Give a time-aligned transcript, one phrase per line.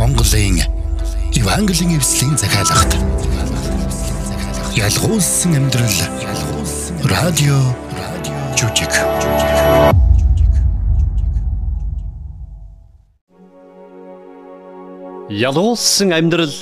[0.00, 0.56] Монголын
[1.36, 2.92] Евангелийн эвслийн захиалгад
[4.74, 5.98] ялгуулсан амьдрал.
[7.04, 7.58] Радио
[8.56, 8.94] жүжиг
[15.28, 16.56] Ялгуулсан амьдрал.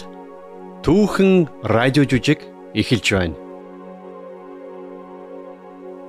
[0.82, 2.42] Түүхэн радио жүжиг
[2.74, 3.38] эхэлж байна.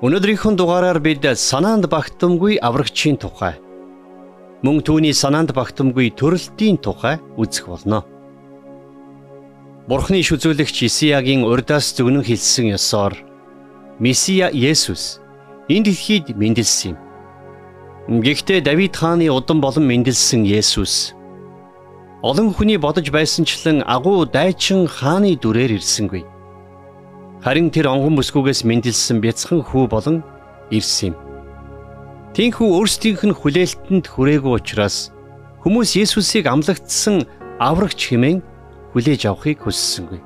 [0.01, 3.61] Өнөөдрийнхөө дугаараар бид санаанд багтамгүй аврагчийн тухай
[4.63, 8.03] мөн түүний санаанд багтамгүй төрөлтийн тухай үзэх болно.
[9.87, 13.15] Бурхны иш үзүүлэгч Исиягийн урдаас зөвнөн хэлсэн ёсоор
[13.99, 15.23] Месиа Есүс
[15.71, 16.97] энэ дэлхийд мэндэлсэн юм.
[18.21, 21.15] Гэхдээ Давид хааны удам болон мэндэлсэн Есүс
[22.21, 26.27] олон хүний бодож байсанчлан агуу дайчин хааны дүрээр ирсэнгүй.
[27.39, 30.19] Харин тэр онгон бүсгүйгээс мэндэлсэн бяцхан хүү болон
[30.67, 31.28] ирсэн юм.
[32.29, 35.09] Тинхүү өөрсдийнх нь хүлээлтэнд хүрээгүй учраас
[35.65, 37.25] хүмүүс Есүсийг амлагдсан
[37.57, 38.45] аврагч хэмээн
[38.93, 40.21] хүлээж авахыг хүссэнгүй.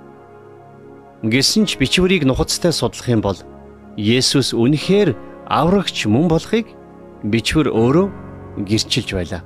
[1.23, 3.39] Гэсэн ч бичвэрийг нухацтай судлах юм бол
[3.95, 5.15] Есүс үнэхээр
[5.47, 6.67] аврагч мөн болохыг
[7.23, 8.07] бичвэр өөрөө
[8.67, 9.41] гэрчилж байлаа.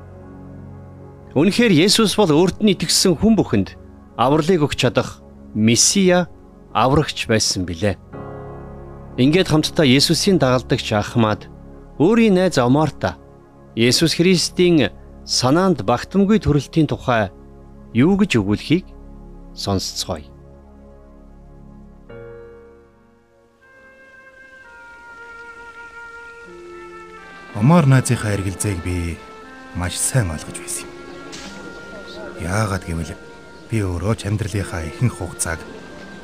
[1.37, 3.77] Үнэхээр Есүс бол өөрт нь итгэсэн хүн бүхэнд
[4.17, 5.21] авралыг өгч чадах
[5.53, 6.25] Месиа
[6.73, 8.01] аврагч байсан билээ.
[9.21, 11.45] Ингээд хамтдаа Есүсийн дагалдагч Ахмад
[11.99, 13.17] өөрийн найз Омарта
[13.73, 14.93] Есүс Христийн
[15.25, 17.33] санаанд багтамгүй төрөлтийн тухай
[17.93, 18.85] юу гэж өгүүлэхийг
[19.57, 20.29] сонсцгоё.
[27.57, 29.17] Омар найзынхаа эргэлзээг би
[29.73, 30.93] маш сайн ойлгож байсан юм.
[32.45, 33.17] Яагаад гэвэл
[33.73, 35.57] би өөрөө ч амьдралынхаа ихэнх хугацааг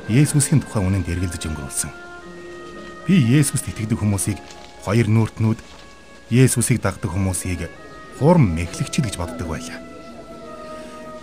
[0.06, 1.90] Есүсийн тухай үнэнд эргэлзэж өнгөрүүлсэн.
[3.10, 4.38] Би Есүст итгэдэг хүмүүсийг
[4.84, 5.58] хоёр нүртнүүд
[6.30, 7.68] Есүсийг дагдаг хүмүүсийг
[8.20, 9.80] хурм мэхлэгчд гэж боддог байлаа.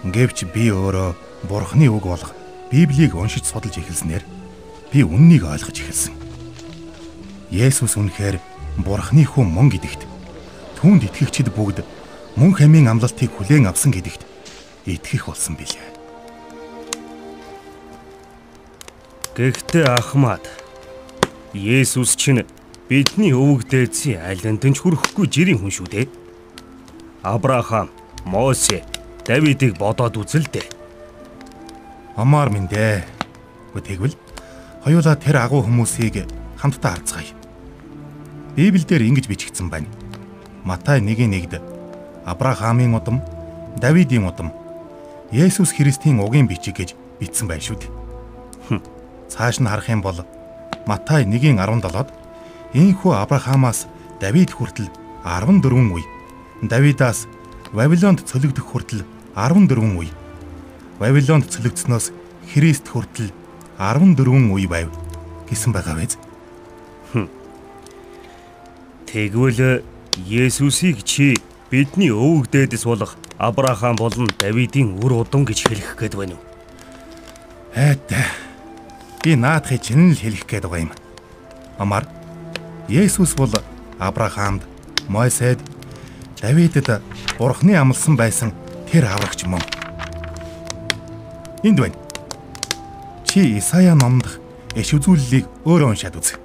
[0.03, 1.13] Гэвч би өөрөө
[1.45, 2.33] Бурхны үг болох
[2.73, 4.25] Библийг уншиж судалж эхэлснээр
[4.89, 6.13] би үннийг ойлгож эхэлсэн.
[7.53, 8.41] Есүс үнэхээр
[8.81, 10.05] Бурхны хүн мөн гэдэгт
[10.81, 11.85] түүнд итгэгчид бүгд
[12.39, 14.25] мөн хамийн амлалтыг хүлээн авсан гэдэгт
[14.87, 15.89] итгэх болсон билээ.
[19.35, 20.43] Гэхдээ Ахмад
[21.53, 22.47] Есүс чинь
[22.91, 26.11] Бидний өвөг дээдсийн айланд нь ч хүрэхгүй жирийн хүн шүү дээ.
[27.23, 27.87] Авраам,
[28.27, 28.83] Мосе,
[29.23, 30.67] Давидыг бодоод үзэл дээ.
[32.19, 33.07] Омар минь дээ.
[33.71, 34.11] Тэгвэл
[34.83, 36.27] хоёулаа тэр агуу хүмүүсийг
[36.59, 37.31] хамтдаа харцгаая.
[38.59, 39.87] Библиэлд ингэж бичигдсэн байна.
[40.67, 41.63] Матай 1:1-д
[42.27, 43.23] Авраамийн удам,
[43.79, 44.51] Давидын удам,
[45.31, 48.83] Есүс Христийн угийн бичиг гэж бичсэн байна шүү дээ.
[49.31, 50.27] Цааш нь харах юм бол
[50.83, 52.19] Матай 1:17-д
[52.73, 53.87] Ийхүү Авраамаас
[54.21, 54.87] Давид хүртэл
[55.27, 56.03] 14 үе.
[56.63, 57.27] Давидаас
[57.75, 59.03] Вавилонд цөлөгдөх хүртэл
[59.35, 60.07] 14 үе.
[60.99, 62.11] Вавилонд цөлөгдснөөс
[62.53, 63.31] Христ хүртэл
[63.75, 64.87] 14 үе байв
[65.51, 66.15] гэсэн байгаа биз.
[69.11, 69.83] Тэгвэл
[70.23, 71.35] Есүсийг чи
[71.67, 76.43] бидний өвөг дээдэс болох Авраам болон Давидын үр удам гэж хэлэх гээд байна уу?
[77.75, 78.07] Эд.
[79.23, 80.91] Би наадхыг чинь л хэлэх гээд байгаа юм.
[81.79, 82.07] Амар
[82.91, 83.53] Есүс бол
[83.99, 84.63] Авраамд,
[85.07, 85.59] Мойсед,
[86.41, 87.01] Давидэд
[87.39, 88.51] Бурхны амласан байсан
[88.91, 89.63] тэр аврагч мөн.
[91.63, 91.95] Энд байна.
[93.23, 94.27] Чи Исая номд
[94.75, 96.35] эш үзүүлэлийг өөрөө уншаад үз.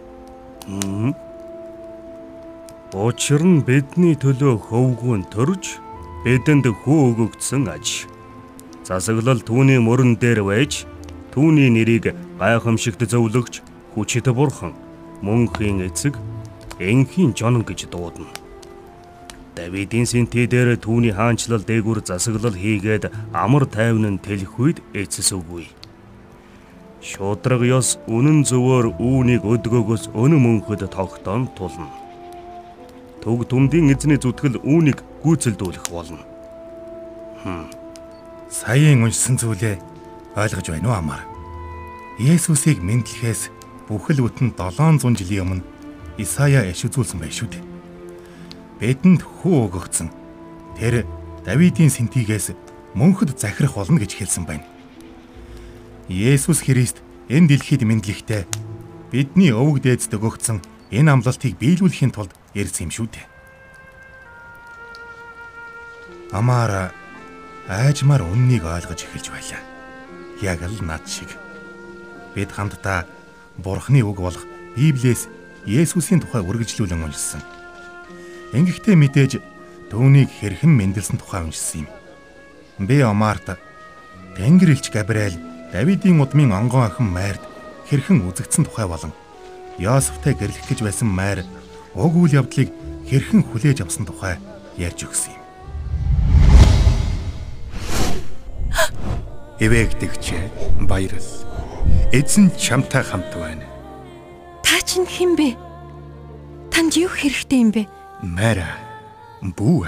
[2.95, 5.83] Учир нь бидний төлөө хөвгүүн төрж
[6.23, 8.07] бидэнд хөө өгөгдсөн аж.
[8.87, 10.87] Засаглал түүний мөрөн дээр байж
[11.35, 13.67] түүний нэрийг гайхамшигт зөвлөгч
[13.99, 14.79] хүчит бурхан
[15.27, 16.15] мөнхийн эцэг
[16.79, 18.29] энхийн жонон гэж дуудана.
[19.57, 25.65] Давидын сэнтээ дээр түүний хаанчлал дээгүр засаглал хийгээд амар тайван нь тэлэх үед эцэс үгүй.
[27.01, 31.89] Шудраг ёс үнэн зөвөөр үүнийг өдгөөгөөс өнө мөнхөд тогтоон тулна.
[33.25, 36.21] Төг түмдийн эзний зүтгэл үүнийг гүйцэлдүүлэх болно.
[37.41, 37.65] Хм.
[38.53, 39.81] Саяын уншсан зүйлээ
[40.37, 41.25] ойлгож байна уу амаар?
[42.21, 43.49] Есүсийг мэдлэхээс
[43.89, 45.76] бүхэл бүтэн 700 жилийн өмнө
[46.17, 47.65] Исая иш үзүүлсэн байх шүү дээ.
[48.81, 50.09] Бидэнд хүү өгөгдсөн.
[50.81, 51.05] Тэр
[51.45, 52.57] Давидын сэнтигээс
[52.97, 54.67] мөнхөд захирах болно гэж хэлсэн байна.
[56.09, 58.43] Есүс Христ энэ дэлхийд мэдлэхдээ
[59.13, 60.59] бидний өвөг дээдэд өгөгдсөн
[60.91, 63.27] энэ амлалтыг биелүүлэхийн тулд ирсэн юм шүү дээ.
[66.33, 66.91] Амаара
[67.69, 69.63] айжмаар үннийг ойлгож эхэлж байлаа.
[70.43, 71.31] Яг л над шиг.
[72.35, 73.07] Бид хамтдаа
[73.57, 74.45] Бурхны үг болох
[74.77, 75.31] Библиэс
[75.67, 77.43] Есүсийн тухай үргэлжлүүлэн уншсан.
[78.55, 79.33] Ингэхдээ мэдээж
[79.91, 82.87] түүнийг хэрхэн мэндэлсэн тухай уншсан юм.
[82.87, 83.59] Би Омарт
[84.39, 85.35] Тэнгэр элч Габриэл
[85.75, 87.43] Давидын удмын онгон охин Майрд
[87.91, 89.11] хэрхэн үзэгдсэн тухай болон
[89.83, 91.43] Йосефтэй гэрлэх гэж байсан Майр
[91.99, 92.71] уг үйл явдлыг
[93.11, 94.39] хэрхэн хүлээж авсан тухай
[94.79, 95.43] ярьж өгсөн юм.
[99.59, 100.25] Эвэгдэгч
[100.87, 101.31] баярал.
[102.15, 103.76] Эзэн чамтай хамт байна.
[104.97, 105.49] Чинь хэн бэ?
[106.73, 107.85] Танд юу хэрэгтэй юм бэ?
[108.25, 108.81] Мара.
[109.45, 109.85] Бүү.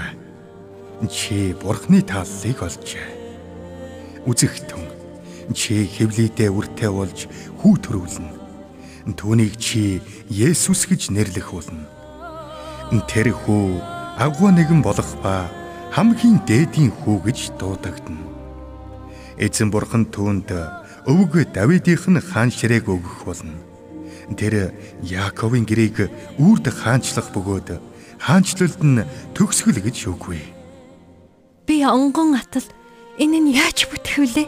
[1.09, 3.09] Чи бурхны тааллыг олжээ.
[4.29, 4.85] Үзэгтэн.
[5.57, 7.25] Чи хевлийдээ үртэй болж
[7.57, 9.17] хүү төрүүлнэ.
[9.17, 9.97] Түүнийг чи
[10.29, 11.89] Есүс гэж нэрлэх болно.
[13.09, 13.81] Тэр хүү
[14.13, 15.49] агуу нэгэн болох ба
[15.89, 18.29] хамгийн дээдийн хүү гэж дуудагдана.
[19.41, 20.53] Эзэн бурхан түүнд
[21.09, 23.68] өвөг Давидынх нь хаан ширээг өгөх болно.
[24.37, 27.81] Тэр Яаковын гэрээг үрд хаанчлах бөгөөд
[28.21, 30.41] хаанчлалд нь төгсгөл гэж үгүй.
[31.65, 32.65] Би онгон атал
[33.17, 34.47] энэ нь яаж бүтгэх вүлээ?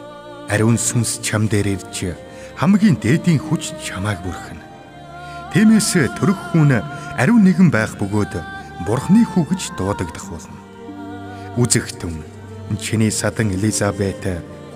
[0.52, 2.14] Ариун сүнс чам дээр ирж
[2.60, 4.62] хамгийн дээдийн хүч чамааг бүрхэнэ.
[5.56, 6.78] Тиймээс төрөх хүн
[7.18, 8.34] ариун нэгэн байх бөгөөд
[8.86, 10.58] бурхны хүү гэж дуудагдах болно.
[11.58, 12.14] Үзэгтэн
[12.80, 14.24] чиний садан Элизабет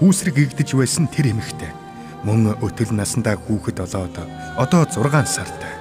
[0.00, 1.85] хүүсрэг игдэж байсан тэр эмэгтэй
[2.24, 4.16] мөн өтөл насандаа хүүхэд болоод
[4.56, 5.74] одоо 6 сартай.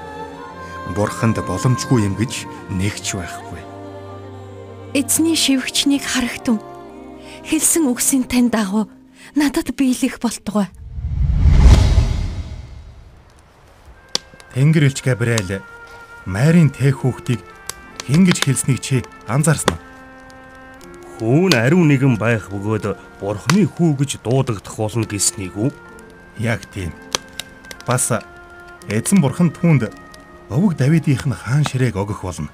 [0.95, 3.61] Бурханд боломжгүй юм гэж нэгч байхгүй.
[4.93, 6.59] Эзний шивгчнийг харагтун.
[7.43, 8.87] Хэлсэн үгсийн тань дагуу
[9.35, 10.69] надад биелэх болтугай.
[14.55, 15.59] Тэнгэр элч Габриэл
[16.25, 17.43] Майрын тэг хүүхдийг
[18.07, 19.83] хэн гэж хэлснийг чи анзаарсан уу?
[21.19, 25.69] Хүүн ариун нэгэн байх бөгөөд бурхны хүү гэж дуудагдах болно гэснийг үү?
[26.39, 26.91] Яг тийм.
[27.87, 28.11] Бас
[28.89, 29.89] эзэн бурхан түүнд
[30.49, 32.49] өвөг Давидынх нь хаан ширээг өгөх болно.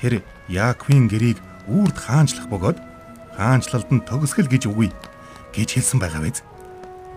[0.00, 1.38] Тэр Яаковын гэрийг
[1.68, 2.78] үрд хаанчлах бөгөөд
[3.36, 4.88] хаанчлалд нь төгсгөл гэж үгүй
[5.54, 6.42] гэж хэлсэн байгаа биз?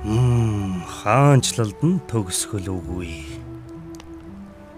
[0.03, 3.23] Мм, хаанчлалд нь төгсгөл үгүй.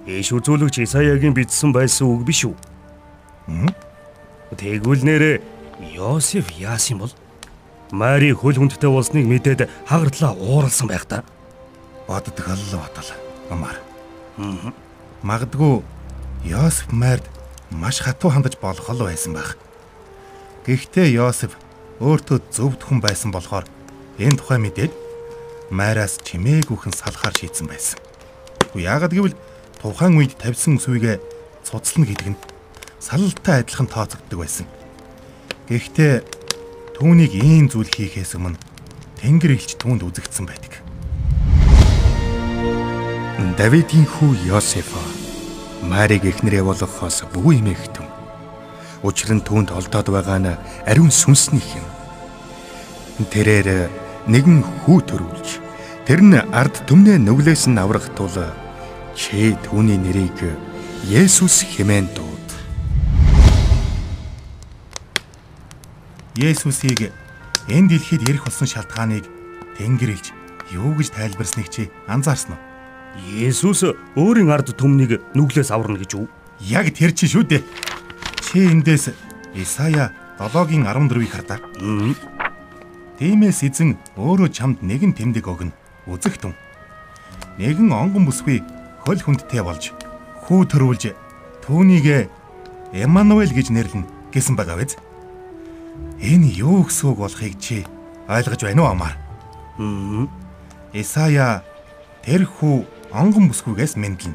[0.06, 2.56] Иш үзүүлэгч Исаягийн бичсэн байсан үг биш үү?
[4.54, 5.42] Тэгвэл нэрээ
[5.98, 7.14] Йосеф яасан бол
[7.92, 11.22] Мари хөл хүндтэй болсныг мэдээд хагардлаа ууралсан байх та.
[12.08, 13.10] Боддог л бодол.
[13.50, 13.78] Амар.
[15.22, 15.84] Магадгүй
[16.46, 17.26] Йосеф Мард
[17.70, 19.58] маш хатуу хандаж болох л байсан байх.
[20.66, 21.54] Гэхдээ Йосеф
[22.02, 23.70] өөртөө зөвд хүн байсан болохоор
[24.18, 24.94] энэ тухай мэдээд
[25.70, 27.98] Мараас чимээгүйхэн салахаар шийдсэн байсан.
[28.74, 29.38] Яагад гэвэл
[29.82, 31.18] тухайн үед тавьсан сүйгээ
[31.66, 32.42] цуцлана гэдэг нь
[33.02, 34.66] салалтай адилхан тооцогддог байсан.
[35.70, 36.35] Гэхдээ
[36.96, 38.56] түүнийг ийм зүйл хийхээс өмнө
[39.20, 40.80] Тэнгэр элч түүнд үзэгдсэн байдаг.
[43.60, 44.96] Давидын хүү Йосеф
[45.84, 48.08] Марийг эхнэрээ болгохоос бүү эмээгтэн.
[49.04, 50.56] Учир нь түүнд олдоод байгаа нь
[50.88, 51.88] ариун сүнсний юм.
[53.28, 53.92] Тэрээр
[54.32, 55.48] нэгэн хүү төрүүлж
[56.08, 58.32] тэр нь ард түмнээ нүглээс нь аврах тул
[59.20, 60.40] чи түүний нэрийг
[61.12, 62.35] Есүс хэмээн дуу.
[66.36, 67.16] Есүсийг
[67.72, 69.24] энэ дэлхийд ирэх болсон шалтгааныг
[69.80, 70.36] Тэнгэрлж
[70.76, 72.64] юу гэж тайлбарсныг чи анзаарсан уу?
[73.40, 73.88] Есүс
[74.20, 76.28] өөрийн ард түмнийг нүглээс аварна гэж үү?
[76.60, 77.64] Яг тэр чи шүү дээ.
[78.44, 79.16] Чи эндээс
[79.56, 81.64] Исая 7-гийн 14-ийг хардаа.
[83.16, 85.72] Тиймээс эзэн өөрөө чамд нэгэн тэмдэг өгнө.
[86.04, 86.52] Үзэгтэн.
[87.56, 88.60] Нэгэн онгон бүсгүй
[89.08, 89.96] хөл хүндтэй болж
[90.44, 91.16] хүү төрүүлж
[91.64, 92.28] түүнийг
[92.92, 95.00] Эммануэль гэж нэрлэнэ гэсэн байгаа биз?
[96.26, 97.86] Энэ юу гэсэн үг болохыг чи
[98.26, 99.14] ойлгож байна уу амаа?
[99.78, 100.26] Хм.
[100.90, 101.62] Исая
[102.26, 102.82] тэр хүү
[103.14, 104.34] онгон бүсгүйгээс мэдлэн.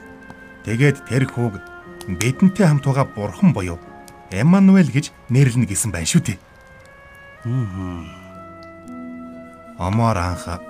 [0.62, 1.58] Тэгээд тэр хүүг
[2.06, 3.82] бидэнтэй хамт байгаа бурхан буюу
[4.30, 6.38] Эммануэль гэж нэрлэнэ гэсэн байна шүү дээ.
[9.82, 10.62] Амар анха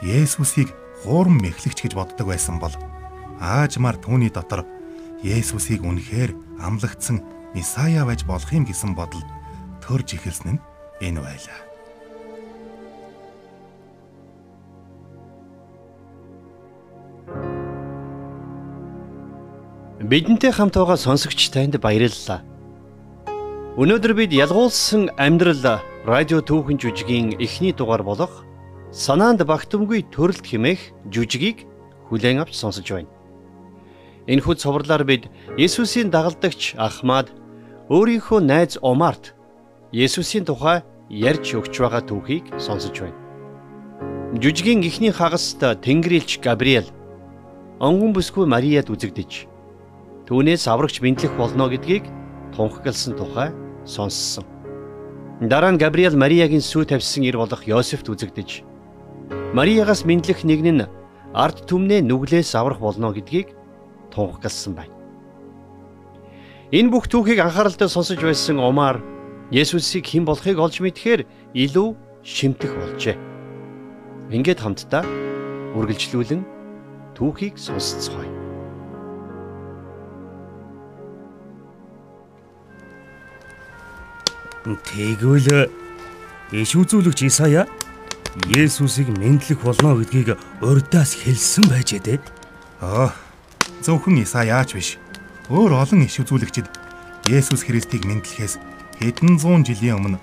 [0.00, 0.72] Есүсийг
[1.04, 2.72] хуурм мэхлэгч гэж боддог байсан бол
[3.44, 4.64] аажмаар түүний дотор
[5.20, 6.32] Есүсийг үнэхээр
[6.64, 7.20] амлагдсан
[7.52, 9.20] Месая байж болох юм гэсэн бодол
[9.86, 10.62] төрж эхэлсэн нь
[10.98, 11.60] энэ байлаа.
[20.02, 22.42] Бидэнтэй хамт байгаа сонсогч танд баярлалаа.
[23.78, 28.42] Өнөөдөр бид ялгуулсан амьдрал радио түүхэн жүжигийн эхний дугаар болох
[28.90, 31.68] санаанд багтамгүй төрөлт хэмээх жүжигийг
[32.08, 33.10] хүлээн авч сонсож байна.
[34.26, 37.30] Энэхүү цоврлоор бид Есүсийн дагалдагч Ахмад
[37.92, 39.35] өөрийнхөө найз Омарт
[39.92, 43.14] Есүсийн тухай ярьж өгч байгаа түүхийг сонсож байна.
[44.34, 46.90] Жүжигийн эхний хагаст Тэнгэрлэгч Габриэл
[47.78, 49.46] онгон бүсгүй Марияд үзэгдэж
[50.26, 52.02] түүнээс аврагч бэнтлэх болно гэдгийг
[52.50, 53.54] тунхагласан тухай
[53.86, 54.42] сонссон.
[55.38, 58.66] Дараа нь Габриэл Мариягийн сүү тавьсан ир болох Йосефт үзэгдэж
[59.54, 60.90] Мариягаас мэдлэх нэгэн нь
[61.30, 63.54] ард түмнээ нүглээс аврах болно гэдгийг
[64.10, 64.94] тунхагласан байна.
[66.74, 68.98] Энэ бүх түүхийг анхааралтай сонсож байсан Омар
[69.50, 71.22] Есүсийг хэн болохыг олж мэдхээр
[71.54, 71.88] илүү
[72.26, 73.14] шимтэх болжээ.
[74.34, 75.06] Ингээд хамтдаа
[75.78, 76.42] үргэлжлүүлэн
[77.14, 78.26] түүхийг сонсцгоё.
[84.66, 85.70] Тэгвэл
[86.50, 87.70] иш үзүүлэгч Исая
[88.50, 92.18] Есүсийг мэдлэх болно гэдгийг урдаас хэлсэн байж дээ.
[92.82, 93.14] Аа,
[93.78, 94.98] зөвхөн Исаяач биш.
[95.46, 96.66] Өөр олон иш үзүүлэгчид
[97.30, 100.18] Есүс Христийг мэдлэхээс хэдэн зуун жилийн өмнө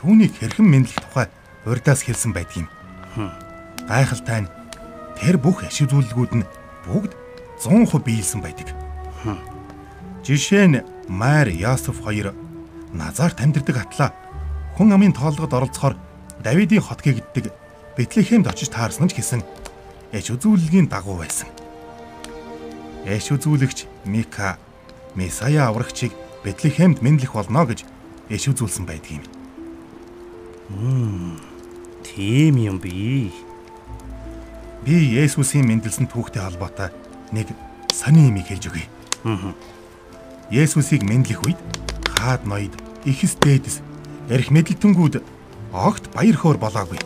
[0.00, 1.26] түүнийг хэрхэн мэдлэх тухай
[1.66, 2.68] урдаас хэлсэн байдгийг.
[3.88, 4.52] Гайхалтай нь
[5.18, 6.48] тэр бүх иш үзүүлэлгүүд нь
[6.86, 7.12] бүгд
[7.60, 8.68] 100% биелсэн байдаг.
[10.24, 12.34] Жишээ нь Майр Ясеф хоёр
[12.92, 14.10] Назарт амьдардаг атлаа
[14.76, 15.96] хүн амын тоолгод оролцохоор
[16.42, 17.52] Давидын хот гэгддэг
[17.96, 19.40] Бэтлехемд очиж таарсан ч гэсэн
[20.12, 21.48] яш үзүүлэлгийн дагуу байсан.
[23.08, 24.58] Яш үзүүлэгч Мика
[25.16, 26.12] Месая аврагчийг
[26.44, 27.95] Бэтлехемд мэдлэх болно гэж
[28.30, 29.24] яш үзүүлсэн байдгийг.
[30.70, 31.38] Мм.
[32.02, 33.30] Тийм юм би.
[34.84, 36.90] Би Есүсийн мэндэлсэн түүхтэй холбоотой
[37.30, 37.50] нэг
[37.92, 38.86] сони юм хэлж өгье.
[39.24, 39.54] Аа.
[40.50, 41.58] Есүсийг мэдлэх үед
[42.18, 42.74] хаад ноёд
[43.06, 43.82] ихс дээдэс
[44.30, 45.22] эрх мэдлэлтэнгүүд
[45.74, 46.98] огт баяр хөөр болоогүй.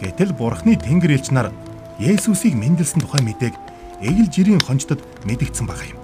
[0.00, 1.52] Гэтэл Бурхны Тэнгэр элч нар
[2.00, 3.54] Есүсийг мэндэлсэн тухай мэдээг
[4.00, 6.00] эгэл жирийн хончдод мэдгдсэн байгаа юм.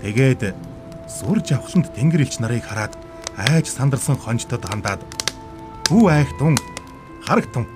[0.00, 0.56] Тэгээд
[1.06, 2.98] сүр жавхланд Тэнгэр элч нарыг хараад
[3.38, 5.00] айж сандарсан хончдод хандаад
[5.86, 6.58] "Хүү айхтун,
[7.22, 7.66] харагтун.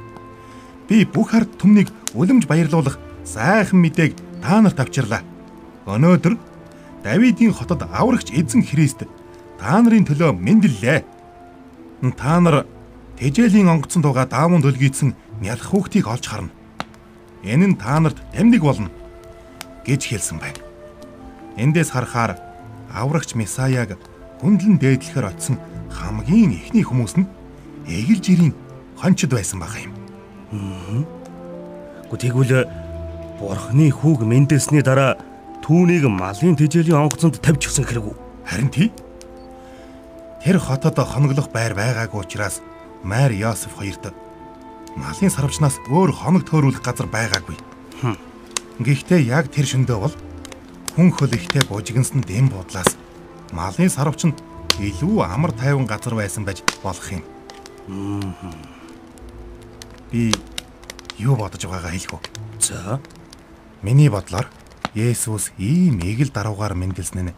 [0.89, 5.23] Би бүх ард түмнийг үлэмж баярлуулах сайхан мэдээг та нарт авчирлаа.
[5.87, 6.35] Өнөөдөр
[7.05, 9.07] Давидын хотод аврагч эзэн Христ
[9.59, 11.01] та нарын төлөө мэндэллээ.
[12.19, 12.67] Та нар
[13.17, 16.53] тэжээлийн онгоцон тугаа даамун төлгийдсэн нялх хүүхдийг олж харна.
[17.45, 18.91] Энэ нь та нарт тэмдэг болно
[19.87, 20.61] гэж хэлсэн байна.
[21.57, 22.50] Эндээс харахаар
[22.95, 23.99] аврагч Месаяг
[24.41, 25.57] хүндлэн дээдлэхээр очисон
[25.91, 27.31] хамгийн ихний хүмүүс нь
[27.87, 28.55] эгэл жирийн
[28.99, 29.95] хончид байсан байгаа юм.
[32.11, 32.69] Гү тэгвэл
[33.41, 35.17] Бурхны хүүг мэндэлсний дараа
[35.65, 38.15] түүнийг малын тэжээлийн онгоцонд тавьж өгсөн хэрэггүй.
[38.45, 38.89] Харин тий
[40.41, 42.65] Тэр хотод хоноглох байр байгаагүй учраас
[43.05, 44.09] Майр Йосеф хоёрт
[44.97, 47.61] малын сарвчнаас өөр хоног төөрүүлэх газар байгаагүй.
[48.81, 50.15] Гэхдээ яг тэр шөндөө бол
[50.95, 52.97] хүн хөл ихтэй бужигнсан дэм бодлаас
[53.53, 54.37] малын сарвч нь
[54.81, 57.23] илүү амар тайван газар байсан байж болох юм.
[60.11, 60.35] Би
[61.19, 62.23] юу бодож байгаагаа хэлэх үү?
[62.59, 63.01] За.
[63.83, 64.49] Миний бодлоор
[64.95, 67.35] Есүс ийм эгэл даруугаар мэндэлсэн нь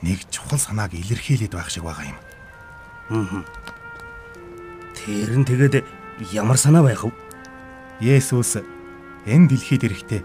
[0.00, 2.18] нэг чухал санааг илэрхийлээд байх шиг байгаа юм.
[3.12, 3.44] Аа.
[4.96, 5.84] Тэр нь тэгээд
[6.32, 7.12] ямар санаа байх вэ?
[8.00, 8.64] Есүс
[9.28, 10.22] энэ дэлхийд ирэхдээ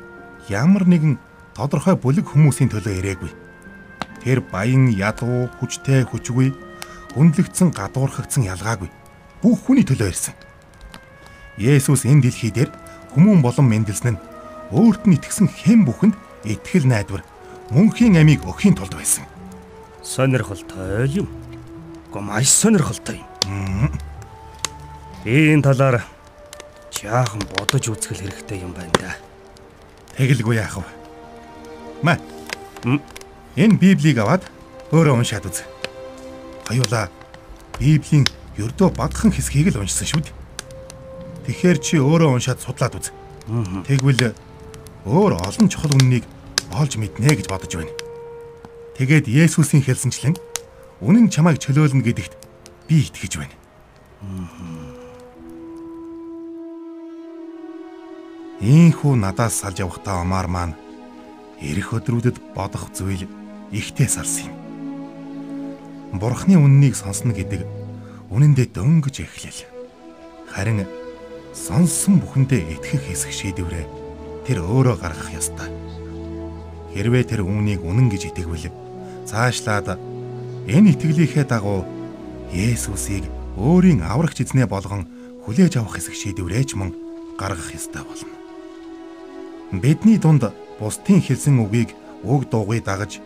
[0.48, 1.20] ямар нэгэн
[1.56, 3.32] тодорхой бүлэг хүмүүсийн төлөө ирээгүй.
[4.22, 6.52] Тэр баян, ядуу, хүчтэй, хүчгүй,
[7.16, 8.90] хүндлэгдсэн, гадуурхагдсан ялгаагүй.
[9.42, 10.36] Бүх хүний төлөө ирсэн.
[11.58, 12.70] Есүс энэ дэлхий дээр
[13.16, 14.24] хүмүүн болон мэндэлсэн нь
[14.76, 17.24] өөрт нь итгэсэн хэн бүхэнд итгэл найдвар
[17.72, 19.24] мөнхийн амийг өгхийн тулд байсан
[20.06, 21.28] сонирхолтой юм.
[22.14, 23.92] Маш сонирхолтой юм.
[25.26, 26.06] Энэ талаар
[26.92, 29.16] жаахан бодож үзэх хэрэгтэй юм байна да.
[30.16, 31.05] Тэгэлгүй яах вэ?
[32.06, 32.22] Маа.
[33.58, 34.46] Энэ Библийг аваад
[34.94, 35.66] өөрөө уншаад үз.
[36.70, 37.10] Хоёулаа
[37.82, 38.30] Библийн
[38.62, 40.38] ердөө багахан хэсгийг л уншсан шүү дээ.
[41.50, 43.10] Тэгэхээр чи өөрөө уншаад судлаад үз.
[43.90, 44.38] Тэгвэл
[45.10, 46.30] өөр олон чухал үннийг
[46.78, 47.94] олж мэднэ гэж бодож байна.
[49.02, 50.38] Тэгээд Есүсийн хэлсэнчлэн
[51.02, 52.34] үнэн чамайг чөлөөлнө гэдэгт
[52.86, 53.56] би итгэж байна.
[58.62, 60.85] Ийхүү надаас салж явахдаа омаар маань
[61.62, 63.28] эх өдрүүдэд бодох зүйл
[63.72, 66.20] ихтэй салсан юм.
[66.20, 67.64] Бурхны үннийг сонсно гэдэг
[68.32, 69.68] үнэндээ дөнгөж эхлэл.
[70.52, 70.88] Харин
[71.56, 73.86] сонсон бүхэндээ итгэх хэсэг шийдвэрээ
[74.48, 75.72] тэр өөрөө гаргах ёстой.
[76.96, 78.72] Хэрвээ тэр үүнийг үнэн гэж итгэвэл
[79.28, 80.00] цаашлаад
[80.68, 81.84] энэ итгэлийнхээ дагуу
[82.56, 83.28] Есүсийг
[83.60, 85.08] өөрийн аврагч эзнээ болгон
[85.44, 86.96] хүлээж авах хэсэг шийдвэрэж мөн
[87.36, 88.32] гаргах ёстой болно.
[89.76, 93.20] Бидний дунд бусдын хэлсэн үгийг үг дуугүй дагаж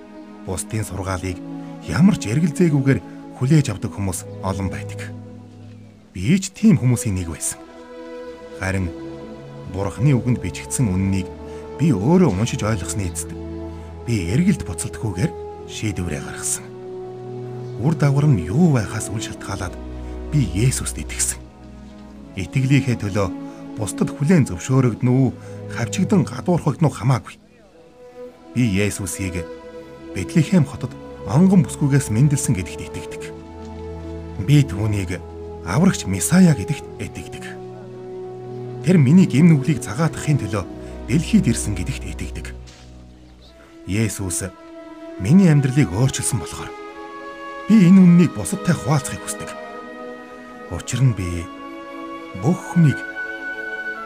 [0.46, 1.38] бусдын сургаалыг
[1.88, 3.00] ямар ч эргэлзээгүйгээр
[3.40, 5.10] хүлээж авдаг хүмүүс олон байдаг.
[6.14, 7.60] Би ч тийм хүмүүсийн нэг байсан.
[8.60, 8.92] Харин
[9.74, 11.30] Бурхны үгэнд бичигдсэн үннийг
[11.80, 13.32] би өөрөө уншиж ойлгосны эцэст
[14.06, 15.32] би эргэлд буцалтгүйгээр
[15.70, 16.66] шийдвэрээ гаргасан.
[17.80, 19.78] Үр дагавар нь юу байхаас үл шалтгаалаад
[20.34, 21.40] би Есүст итгэсэн.
[22.36, 25.30] Итгэлийнхээ төлөө бусдад хүлээн зөвшөөрөгдөн үү,
[25.76, 27.36] хавчигдан гадуурхагдсан уу хамаагүй.
[28.56, 29.46] Би Есүсийг
[30.16, 30.90] Бэтлехэм хотод
[31.30, 33.24] онгон бүсгүйгээс мэндэлсэн гэдэгт итгэдэг.
[34.48, 35.22] Би түүнийг
[35.70, 37.46] аврагч Месая гэдэгт итгэдэг.
[38.86, 40.64] Тэр миний гэм нүглийг цагаатгахын төлөө
[41.06, 42.48] дэлхийд ирсэн гэдэгт итгэдэг.
[43.86, 44.50] Есүс
[45.22, 46.72] миний амьдралыг өөрчилсөн болохоор
[47.70, 49.50] би энэ үннийг бусадтай хуваалцахыг хүсдэг.
[50.74, 51.46] Учир нь би
[52.42, 52.98] бүх хүнийг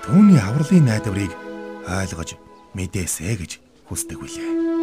[0.03, 1.31] түүний авралын найдварыг
[1.87, 2.35] ойлгож
[2.75, 3.51] мэдээсэ гэж
[3.87, 4.82] хүсдэг билээ.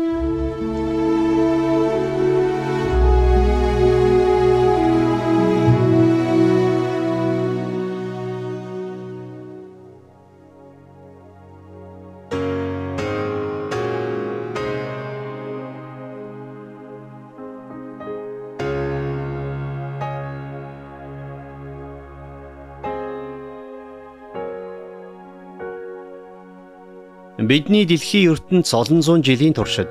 [27.50, 29.90] Бидний дэлхийн ертөнц олон зуун жилийн туршид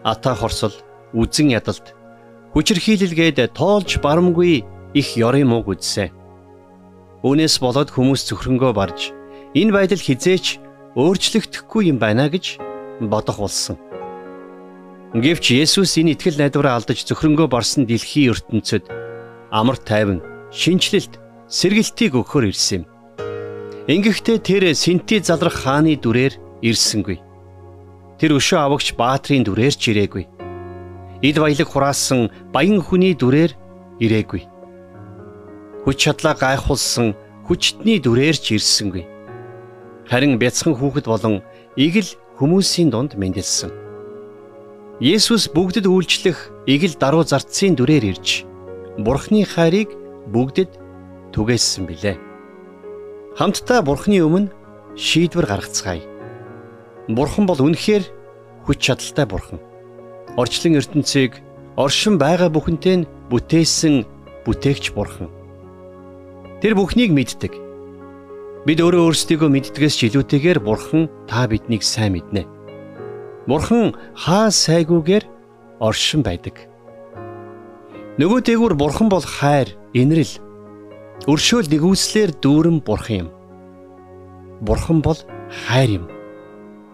[0.00, 0.72] ата хорсол,
[1.12, 1.92] үзэн ядалт,
[2.56, 4.64] хүчирхийлэлгээд тоолж барамгүй
[4.96, 6.08] их ёрын мууг үзсэн.
[7.20, 9.12] Үүнээс болоод хүмүүс зөвхөнгөө барж
[9.52, 10.56] энэ байдал хизээч
[10.96, 12.64] өөрчлөгдөхгүй юм байна гэж
[13.04, 13.76] бодох болсон.
[15.12, 18.88] Гэвч Есүс энэ итгэл найдвараа алдаж зөвхөнгөө барсан дэлхийн ертөнцид
[19.52, 22.88] амар тайван, шинчлэлт, сэргэлтийг өгөхөр ирсэн юм.
[23.84, 27.18] Ингэхдээ тэр Синти залрах хааны дүрээр ирсэнгүй.
[28.16, 30.24] Тэр өшөө авагч Баатрийн дүрээр ч ирээгүй.
[31.20, 33.52] Эд баялаг хураасан баян хүний дүрээр
[34.00, 34.42] ирээгүй.
[35.84, 39.04] Хүч чадлаа гайхуулсан хүчтний дүрээр ч ирсэнгүй.
[40.08, 41.44] Харин бяцхан хүүхэд болон
[41.76, 43.70] игэл хүмүүсийн дунд мэндэлсэн.
[45.00, 48.48] Есүс бүгдэд үйлчлэх игэл даруй зартсын дүрээр ирж
[48.96, 49.92] Бурхны хайрыг
[50.32, 50.72] бүгдэд
[51.36, 52.16] түгээсэн билээ.
[53.36, 54.48] Хамтдаа Бурхны өмнө
[54.96, 56.15] шийдвэр гаргацгаая.
[57.08, 58.04] Бурхан бол үнэхээр
[58.66, 59.60] хүч чадалтай бурхан.
[60.34, 61.38] Орчлон ертөнцийг
[61.78, 64.02] оршин байгаа бүхэнтэй нь бүтээсэн
[64.42, 65.30] бүтээгч бурхан.
[66.58, 67.54] Тэр бүхнийг мэддэг.
[68.66, 72.42] Бид өөрөө өөрсдийгөө мэддгээс ч илүүтэйгээр бурхан та биднийг сайн мэднэ.
[73.46, 75.24] Бурхан хаа сайгүйгээр
[75.78, 76.66] оршин байдаг.
[78.18, 80.42] Нөгөө дээгүүр бурхан бол хайр, инрэл,
[81.30, 83.28] өршөөл нэгүслэр дүүрэн бурхан юм.
[84.66, 86.15] Бурхан бол хайр юм.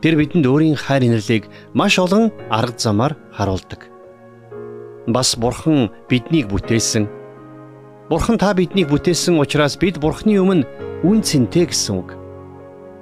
[0.02, 1.46] Тэр бидэнд өөрийн хайр инэрлийг
[1.78, 3.86] маш олон арга замаар харуулдаг.
[5.06, 7.06] Бас Бурхан биднийг бүтээсэн.
[8.10, 10.66] Бурхан та биднийг бүтээсэн учраас бид Бурханы өмнө
[11.06, 12.18] үн цэнтэй гэсэн үг.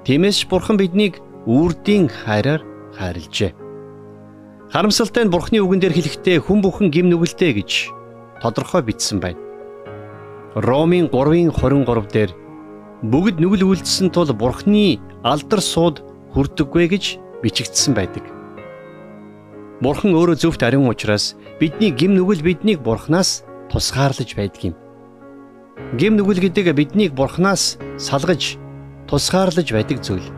[0.05, 1.17] Тиймээс Бурхан биднийг
[1.49, 2.61] үрдийн хайраар
[2.93, 3.57] хайрлжээ.
[4.69, 7.89] Харамсалтай нь Бурханы үгэн дээр хэлэхдээ хүн бүхэн гим нүгэлтэй гэж
[8.45, 9.41] тодорхой бичсэн байна.
[10.53, 12.31] Ромын 3-ын 23 дээр
[13.09, 17.05] бүгд нүгэл үйлдсэн тул Бурханы алдар сууд хүрдэггүй гэж
[17.43, 18.25] бичигдсэн байдаг.
[19.81, 24.75] Бурхан өөрөө зөвхт ариун учраас бидний гим нүгэл биднийг Бурханаас тусгаарлаж байдаг юм.
[25.97, 28.61] Гим нүгэл гэдэг биднийг Бурханаас салгаж
[29.09, 30.29] тусгаарлаж байдаг зүйл.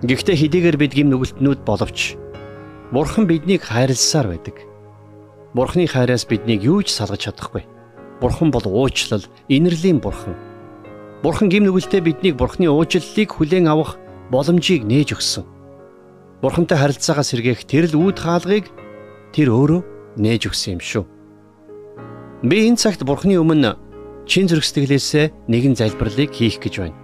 [0.00, 2.16] Гэхдээ хэдийгээр бид гим нүгэлтнүүд боловч
[2.90, 4.66] Бурхан биднийг хайрласаар байдаг.
[5.54, 7.68] Бурханы хайраас биднийг юу ч салгаж чадахгүй.
[8.18, 10.34] Бурхан бол уучлал, инэрлийн Бурхан.
[11.22, 13.99] Бурхан гим нүгэлтэй биднийг Бурханы уучлалыг хүлээн авах
[14.30, 15.44] боломжийг нээж өгсөн.
[16.40, 18.66] Бурхантай харилцаагаа сэргээх тэрл үүд хаалгыг
[19.34, 19.80] тэр өөрөө
[20.16, 21.04] нээж өгсөн юм шүү.
[22.46, 23.76] Би энэ цагт Бурханы өмнө
[24.24, 26.98] чин зүрх сэтгэлээсээ нэгэн залбирлыг хийх гэж байна.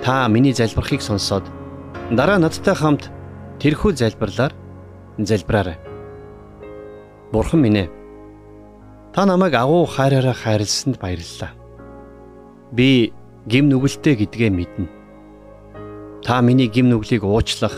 [0.00, 1.44] Та миний залбирхийг сонсоод
[2.14, 3.10] дараа надтай хамт
[3.60, 4.54] тэрхүү залбирлаар
[5.18, 5.76] залбираарай.
[7.34, 7.88] Бурхан минь ээ.
[9.12, 11.52] Та намайг агуу хайраараа хайрлсанд баярлалаа.
[12.72, 13.12] Би
[13.46, 14.99] гим нүгэлтэй гэдгээ мэднэ.
[16.30, 17.74] Та миний гим нүглийг уучлах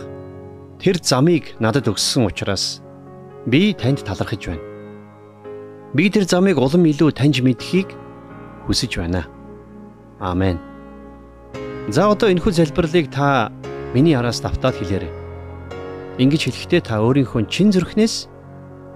[0.77, 2.85] тэр замыг надад өгсөн учраас
[3.49, 4.61] би танд талархаж байна.
[5.97, 7.97] Би тэр замыг улам илүү таньж мэдхийг
[8.69, 9.25] хүсэж байна.
[10.21, 10.61] Амен.
[11.89, 13.49] За одоо энэхүү залбирлыг та
[13.97, 15.09] миний араас давтаад хэлээрэй.
[16.21, 18.29] Ингэж хэлэхдээ та өөрийнхөө чин зүрхнээс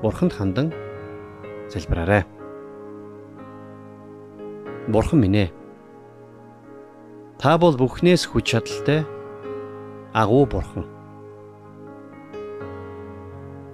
[0.04, 0.68] Бурханд хандан
[1.72, 2.28] залбираарай.
[4.92, 5.50] Бурхан минь ээ.
[7.40, 9.15] Та бол бүхнээс хүч чадалтай
[10.16, 10.88] агуу бурхан.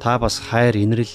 [0.02, 1.14] Та бас хайр инрэл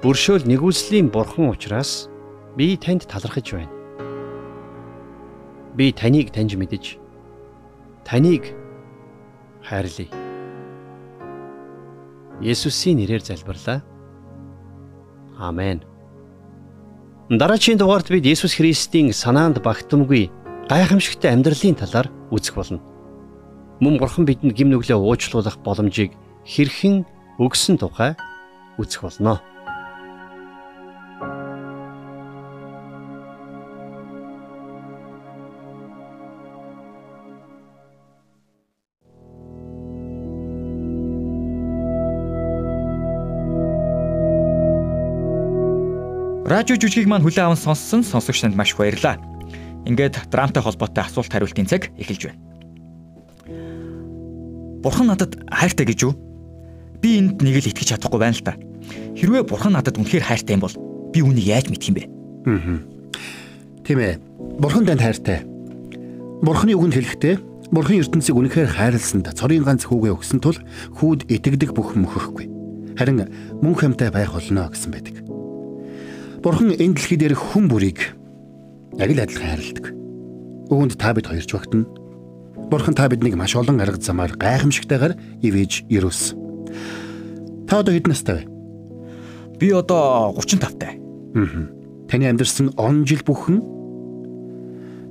[0.00, 2.08] өршөөл нэгүслийн бурхан учраас
[2.56, 3.72] би танд талархаж байна.
[5.76, 6.96] Би таныг таньж мэдэж
[8.08, 8.48] таныг
[9.60, 10.08] хайрлая.
[12.40, 13.84] Есүсийн нэрээр залбирлаа.
[15.36, 15.84] Амен.
[17.28, 20.32] Дараагийн дугаард бид Есүс Христийн санаанд багтамгүй
[20.64, 22.95] гайхамшигтай амьдралын талаар үзэх болно.
[23.76, 26.16] Мөн Бурхан бидэнд гим нүглээ уучлуулах боломжийг
[26.48, 27.04] хэрхэн
[27.36, 28.16] өгсөн тухай
[28.80, 29.36] үзэх болно.
[46.48, 49.20] Радио жүжигийг маань хүлээн аван сонссон сонсогч танд маш их баярлалаа.
[49.84, 52.45] Ингээд драмтай холбоотой асуулт хариултын цаг эхэлж байна.
[54.86, 56.14] Бурхан надад хайртай гэж юу?
[57.02, 58.54] Би энд нэг л итгэж чадахгүй байна л та.
[59.18, 60.78] Хэрвээ Бурхан надад үнэхээр хайртай юм бол
[61.10, 62.06] би үүнийг яаж мэдх юм бэ?
[62.46, 62.78] Аа.
[63.82, 64.22] Тийм ээ.
[64.62, 65.42] Бурхан танд хайртай.
[66.38, 67.34] Бурханы үгэнд хэлэхдээ
[67.74, 70.54] Бурхан ертөнцийг үнэхээр хайрласанд цорын ганц хүүгээ өгсөн тул
[71.02, 72.46] хүүд итгэдэг бүх мөхөхгүй.
[72.94, 73.26] Харин
[73.58, 75.18] мөн хамтай байх болно гэсэн байдаг.
[76.46, 78.14] Бурхан энэ дэлхий дээрх хүн бүрийг
[78.94, 79.86] яг л адилхан хайрладаг.
[80.70, 82.05] Үүнд та бид хоёрч багтана.
[82.70, 87.66] Бурхан та биднийг маш олон арга замаар гайхамшигтайгаар ивэж ирүүлсэн.
[87.70, 88.44] Та одоо хэдэн настай вэ?
[89.58, 90.98] Би одоо 35 тай.
[91.34, 91.70] Аа.
[92.10, 93.62] Таны амьдарсан он жил бүхэн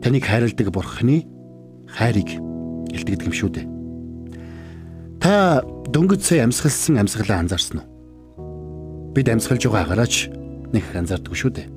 [0.04, 1.28] таныг хайрладаг Бурханы
[1.88, 2.40] хайрыг
[2.92, 3.68] илтгэдэг юм шүү дээ.
[5.20, 9.12] Та дөнгөж сая амьсгалсан амьсгалаа анзаарсан уу?
[9.16, 10.32] Бид амьсгалж байгаа агаараач
[10.76, 11.68] нэг анзаардаг шүү дээ.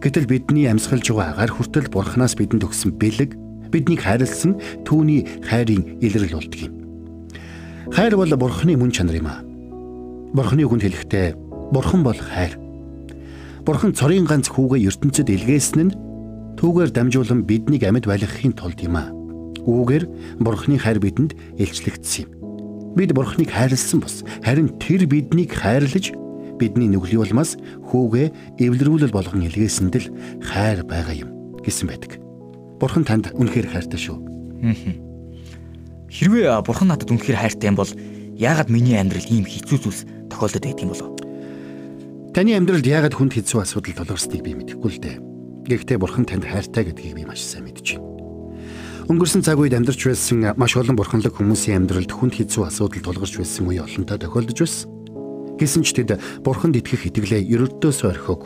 [0.00, 3.43] Гэтэл бидний амьсгалж байгаа агаар хүртэл бурхнаас бидэнд өгсөн бэлэг
[3.74, 4.54] биднийг хайрлсан
[4.86, 6.74] түүний хайрын илрэл болдог юм.
[7.90, 9.42] Хайр бол бурхны мөн чанар юм аа.
[10.32, 11.26] Бурхны үгэнд хэлэхдээ
[11.74, 12.54] бурхан бол хайр.
[13.66, 15.96] Бурхан цорын ганц хүүгээ ертөнцид илгээсэн нь
[16.56, 19.12] түүгээр дамжуулан биднийг амьд байлгахын тулд юм аа.
[19.68, 20.04] Үүгээр
[20.40, 22.30] бурхны хайр бидэнд илчлэгдсэн юм.
[22.96, 26.12] Бид бурхныг хайрлсан бос харин тэр биднийг хайрлаж
[26.56, 27.58] бидний нүглийн улмаас
[27.90, 30.08] хүүгээ эвлэрүүлэл болгон илгээсэнд л
[30.40, 32.23] хайр байгаа юм гэсэн байдаг.
[32.80, 34.18] Бурхан танд үнэхээр хайртай шүү.
[36.10, 37.90] Хэрвээ бурхан надад үнэхээр хайртай юм бол
[38.38, 41.10] яагаад миний амьдрал ийм хэцүү зүйлс тохиолдод байдаг юм болов?
[42.34, 45.16] Таны амьдралд яагаад хүнд хэцүү асуудал толгорсныг би мэдэхгүй л дээ.
[45.70, 48.10] Гэхдээ бурхан танд хайртай гэдгийг би маш сайн мэдэж байна.
[49.06, 53.68] Өнгөрсөн цаг үед амьдарч байсан маш олон бурханлаг хүмүүсийн амьдралд хүнд хэцүү асуудал тулгарч байсан
[53.70, 54.90] үе олонтаа тохиолдож байсан.
[55.60, 58.42] Гэсэн ч тэд бурханд итгэх итгэлээ ерөөдөөс орхиог.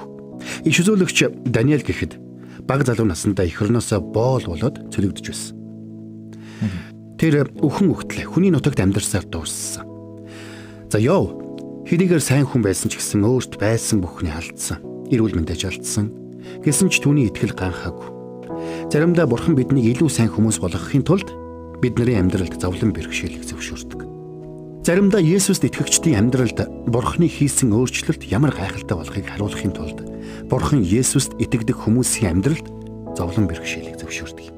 [0.68, 2.27] Иш үзүүлэгч Даниэл гэхэд
[2.68, 5.56] баг залуу насндаа эх орноосоо боол болоод цөлөгдөж байсан.
[7.16, 9.88] Тэр өхөн өгтлээ хүний нутагт амьдарсаар дууссан.
[10.92, 11.32] За ёо
[11.88, 14.84] хэдийгээр сайн хүн байсан ч гэсэн өөрт байсан бүхний алдсан.
[15.08, 16.12] Эрүүл мэндэж алдсан.
[16.60, 18.12] Гэсэн ч түүний итгэл ганхаагүй.
[18.92, 21.32] Заримдаа бурхан биднийг илүү сайн хүмүүс болгохын тулд
[21.80, 24.00] бидний амьдралд зовлон бэрхшээлийг зөвшөөрдөг.
[24.84, 30.07] Заримдаа Есүст итгэгчдийн амьдралд Бурхны хийсэн өөрчлөлт ямар гайхалтай болохыг харуулахын тулд
[30.48, 32.66] Бурхан Есүст итгэдэг хүмүүсийн амьдралд
[33.12, 34.48] зовлон бэрхшээлийг зөвшөөрдөг.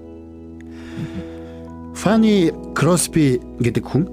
[1.99, 4.05] Фани Кросби гэдэг хүн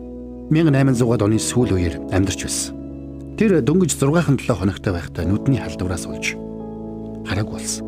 [0.50, 2.74] 1800-аад оны сүүл үеэр амьдарч байсан.
[3.38, 6.34] Тэр дөнгөж 6-7 хоногтой байхдаа нүдний халдвараас болж
[7.30, 7.86] хараг болсон.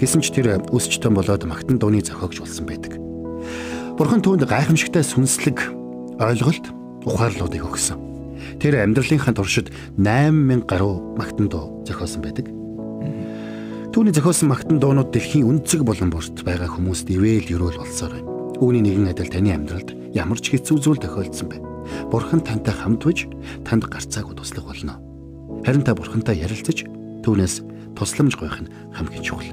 [0.00, 2.96] Гэсэн ч тэр өсч том болоод магтан дууны зохиогч болсон байдаг.
[4.00, 5.68] Бурхан түүнд гайхамшигтай сүнслэг
[6.16, 6.72] ойлголт
[7.04, 8.00] ухаарлуудыг өгсөн.
[8.56, 9.68] Тэр амьдралынхаа туршид
[10.00, 12.55] 8000 гаруй магтан дуу зохиосон байдаг.
[13.96, 18.28] Түүний зохиосон магтан дуунууд дэлхийн өнцөг болон бүрт байгаа хүмүүст ивэл өрөөл болсоор байна.
[18.60, 21.64] Үүний нэгэн адил таны амьдралд ямар ч хэцүү зүйл тохиолдсон бай.
[22.12, 23.24] Бурхан тантай хамт биж
[23.64, 25.00] танд гарцаагүй туслах болно.
[25.64, 26.84] Харин та Бурхантай ярилцаж
[27.24, 27.64] түүнээс
[27.96, 29.48] тусламж гуйх нь хамгийн чухал.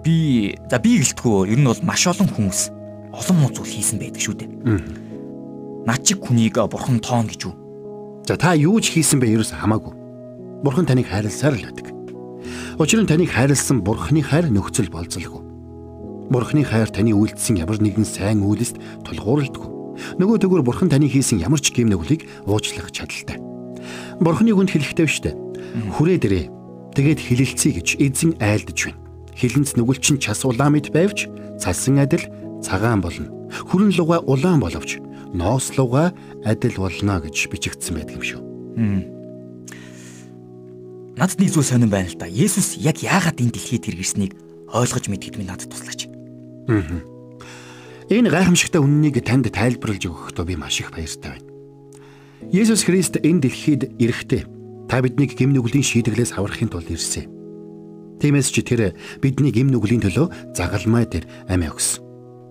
[0.00, 2.72] Би за би гэлтгүү ер нь бол маш олон хүмүүс
[3.12, 7.54] олон муу зүйл хийсэн байдаг шүү дээ над чиг хүнийг бурхан тоон гэж үү?
[8.24, 9.92] За та юу ч хийсэн бэ ерөөс хамаагүй.
[10.64, 11.92] Бурхан таныг хайрласаар л байдаг.
[12.78, 15.42] Учир нь таныг хайрлсан бурханы хайр нөхцөл болцолгүй.
[16.30, 19.70] Бурханы хайр таны үйлдэлсэн ямар нэгэн сайн үйлэст тулгуурлагдгүй.
[20.18, 23.38] Нөгөө төгөр бурхан таны хийсэн ямар ч гэм нүглийг уучлах чадaltaй.
[24.18, 25.30] Бурханы үгэнд хэлэхтэй штэ.
[25.94, 26.44] Хүрээ дээрээ
[26.98, 29.00] тэгээд хилэлцээ гэж эзэн айлдж байна.
[29.34, 31.26] Хилэнц нүгэлчин час улаан мэд байвч
[31.58, 32.26] цалсан адил
[32.62, 33.30] цагаан болно.
[33.70, 35.02] Хүрэн луга улаан боловч
[35.34, 36.14] ноослууга
[36.46, 38.40] адил болно гэж бичигдсэн байдаг юм шүү.
[41.14, 42.26] Надад нэг зүйл сонирн байна л да.
[42.26, 44.34] Есүс яг яагаад энэ дэлхийд иргэснийг
[44.66, 46.10] ойлгож мэдгэд минь надад туслаач.
[46.66, 47.00] Аа.
[48.10, 51.46] Энэ гайхамшигтай үннийг танд тайлбарлаж өгөхдөө би маш их баяртай байна.
[52.50, 54.42] Есүс Христ энэ дэлхийд ирэхдээ
[54.90, 57.30] та биднийг гэм нүглийн шийтгэлээс аврахын тулд ирсэн.
[58.20, 62.04] Тиймээс ч тэр бидний гэм нүглийн төлөө загалмай дээр амиа өгсөн.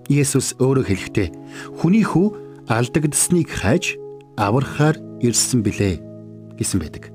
[0.09, 1.27] Есүс өөрөө хэлэхдээ
[1.79, 3.95] хүний хүү алдагдасныг хайж
[4.35, 6.01] аврахаар ирсэн билээ
[6.57, 7.12] гэсэн байдаг.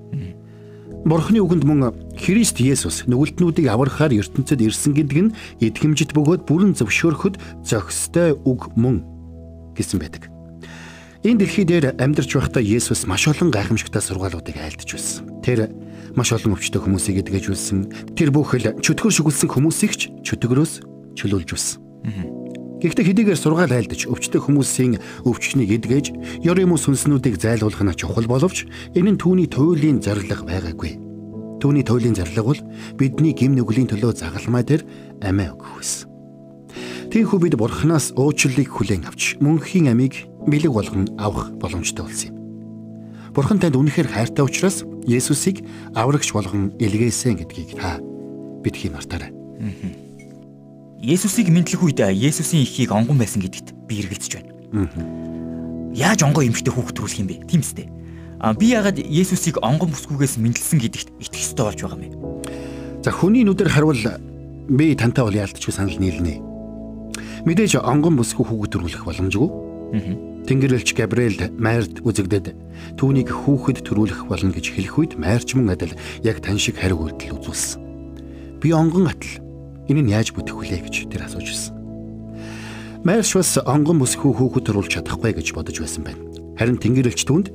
[1.07, 7.39] Бурхны үгэнд мөн Христ Есүс нүгэлтнүүдийг аврахаар ертөнцид ирсэн гэдэг нь эдгэмжит бөгөөд бүрэн зөвшөөрөхөд
[7.63, 9.07] зохистой үг мөн
[9.79, 10.27] гэсэн байдаг.
[11.23, 15.27] Энэ дэлхий дээр амьдарч байхдаа Есүс маш олон гайхамшигтай сургаалуудыг айлдж байсан.
[15.43, 15.71] Тэр
[16.15, 18.15] маш олон өвчтөе хүмүүсийг эдгэж үлсэн.
[18.15, 20.73] Тэр бүхэл чөтгөр шүглсэн хүмүүсийг ч чөтгөрөөс
[21.19, 22.38] чөлөөлж үлсэн.
[22.79, 26.15] Гэхдээ хэдийгээр сургаал айлдаж өвчтөе хүмүүсийн өвчнийг эдгэж
[26.47, 30.95] ёр юм сүнснүүдийг зайлуулах нь чухал боловч энэ нь түүний туйлын зорилго байгаагүй.
[31.59, 32.61] Түүний туйлын зорилго бол
[32.95, 34.87] бидний гим нүглийн төлөө загалмай дээр
[35.27, 36.07] амиа өгөх байсан.
[37.11, 42.37] Тиймээс бид бурхнаас уучлалыг хүлээн авч мөнхийн амийг бэлэг болгон авах боломжтой болсон юм.
[43.35, 45.67] Бурхан танд үнэхээр хайртай учраас Есүсийг
[45.99, 47.99] аврагч болгон илгээсэн гэдгийг та
[48.63, 49.35] бидхий мартаарай.
[50.99, 54.51] Есүсийг мэдлэх үед Есүсийн ихийг онгон байсан гэдэгт би эргэлзэж байна.
[55.95, 57.47] Яаж онгоо эмхтэй хүүхд төрүүлэх юм бэ?
[57.47, 57.87] Тийм үстэй.
[58.43, 62.19] А би яагаад Есүсийг онгон бүсгүйгээс мэдлсэн гэдэгт итгэх ёстой болж байгаа юм бэ?
[63.07, 64.03] За хүний нүдээр харвал
[64.67, 66.43] би тантай бол яалтчгүй санал нийлнэ.
[67.47, 69.49] Мэдээж онгон бүсгүй хүүхд төрүүлэх боломжгүй.
[70.51, 72.59] Тэнгэрлэгч Габриэл Майрд үзэгдэд
[72.99, 75.95] түүнийг хүүхэд төрүүлэх болно гэж хэлэх үед Майрч мөн адил
[76.27, 78.59] яг тань шиг хариу үйлдэл үзүүлсэн.
[78.59, 79.48] Би онгон атал
[79.89, 81.75] Энэ нь яаж бүтэх вүлээ гэж тэр асууж байсан.
[83.05, 86.23] Майрш бас онгон бүсгүй хүүхэд төрүүлж чадахгүй гэж бодож байсан байна.
[86.61, 87.49] Харин Тэнгэрлэгч түнд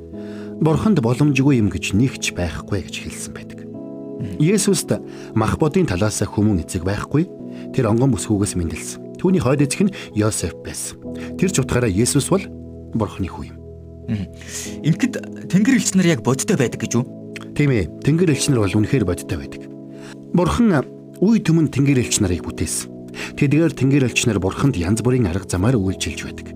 [0.64, 3.60] Бурханд боломжгүй юм гэж нэгч байхгүй гэж хэлсэн байдаг.
[4.40, 4.96] Есүст
[5.36, 7.28] мах бодын талаас хүмүүн эцэг байхгүй.
[7.76, 9.20] Тэр онгон бүсгүйгээс мэндэлсэн.
[9.20, 10.98] Түүний хойд эцэг нь Йосеф байсан.
[11.36, 12.46] Тэр ч утгаараа Есүс бол
[12.96, 13.58] Бурханы хүү юм.
[14.84, 17.04] Ингээд Тэнгэр элч нар яг бодтой байдаг гэж үү?
[17.56, 17.90] Тийм ээ.
[18.04, 19.64] Тэнгэр элч нар бол үнэхээр бодтой байдаг.
[20.32, 20.72] Бурхан
[21.24, 22.92] үе түмэн тэнгэр элч нарыг бүтээсэн.
[23.40, 26.48] Тэдгээр тэнгэр элч нар бурханд янз бүрийн арга замаар үйлчилж байдаг.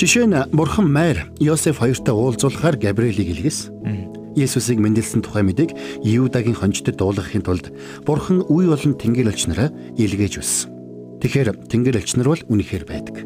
[0.00, 4.32] Жишээ нь бурхан Майр Йосеф хоёртой уулзуулахаар Габриэлийг илгээсэн.
[4.32, 7.68] Есүсийг мэндэлсэн тухай мэдээг Юудагийн хонжтод дуулгахын тулд
[8.08, 9.68] бурхан үе болон тэнгэр элч нараа
[10.00, 10.72] илгээж өссөн.
[11.20, 13.16] Тэгэхээр тэнгэр элч нар бол үнэхээр байдаг.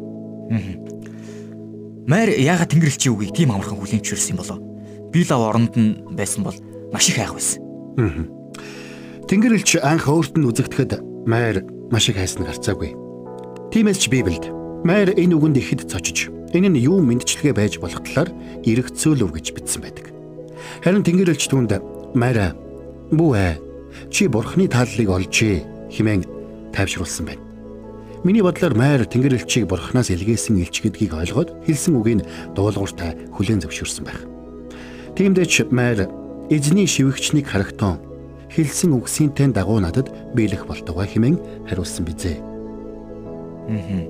[2.09, 4.59] Майр яагаад тэнгэр элчийн үгийг тийм амархан хүлээн зөвшөөрсөн юм болоо?
[5.15, 6.57] Би лав оронд нь байсан бол
[6.91, 7.63] маш их айх байсан.
[7.95, 8.34] Аа.
[9.25, 12.93] Тэнгэр элч анх өөрт нь үзэгдэхэд Майр маш их хайсныг харцаагүй.
[13.73, 14.53] Тиймээс ч Библиэд
[14.85, 18.29] Майр энэ үгэнд ихэд цочиж энэ нь юу мэдчилгээ байж болох талаар
[18.69, 20.13] эргцөөлөв гэж бичсэн байдаг.
[20.85, 21.73] Харин Тэнгэр элч түүнд
[22.13, 22.53] Майра
[23.09, 23.33] бүү
[24.13, 26.21] чи бурхны тааллыг олжээ хэмээн
[26.69, 27.41] тайвшруулсан байна.
[28.21, 32.21] Миний бодлоор Майр Тэнгэр элчийг бурхнаас илгээсэн элч гэдгийг ойлгоод хэлсэн үгийг
[32.53, 34.21] дуулууртай хүлээн зөвшөөрсөн байх.
[35.17, 36.13] Тиймдээ ч Майр
[36.53, 37.97] эзний шивгчнийг харагтун
[38.55, 42.39] хэлсэн үгсийнтэй дагуу надад биелэх болтугай хэмээн хариулсан бизээ.
[43.67, 44.07] Аа.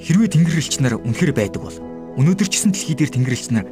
[0.00, 1.76] Хэрвээ тэнгэрлэгч нар үнэхэр байдаг бол
[2.16, 3.68] өнөөдөр ч гэсэн дэлхий дээр тэнгэрлэгч нар